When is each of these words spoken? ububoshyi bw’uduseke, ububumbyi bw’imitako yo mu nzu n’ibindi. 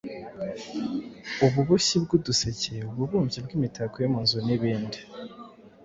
ububoshyi 1.45 1.95
bw’uduseke, 2.03 2.75
ububumbyi 2.91 3.39
bw’imitako 3.45 3.95
yo 4.03 4.09
mu 4.13 4.19
nzu 4.23 4.37
n’ibindi. 4.45 4.99